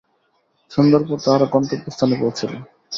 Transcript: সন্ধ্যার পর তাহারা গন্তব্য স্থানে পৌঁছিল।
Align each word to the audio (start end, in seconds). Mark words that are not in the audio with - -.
সন্ধ্যার 0.71 1.03
পর 1.07 1.17
তাহারা 1.25 1.45
গন্তব্য 1.53 1.85
স্থানে 1.91 2.15
পৌঁছিল। 2.21 2.51